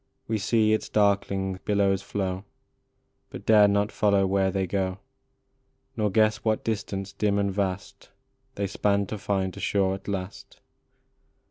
We 0.27 0.39
see 0.39 0.73
its 0.73 0.89
darkling 0.89 1.59
billows 1.63 2.01
flow, 2.01 2.43
But 3.29 3.45
dare 3.45 3.67
not 3.67 3.91
follow 3.91 4.25
where 4.25 4.49
they 4.49 4.65
go, 4.65 4.97
Nor 5.95 6.09
guess 6.09 6.37
what 6.37 6.63
distance 6.63 7.13
dim 7.13 7.37
and 7.37 7.53
vast 7.53 8.09
They 8.55 8.65
span 8.65 9.05
to 9.05 9.19
find 9.19 9.55
a 9.55 9.59
shore 9.59 9.93
at 9.93 10.07
last. 10.07 10.59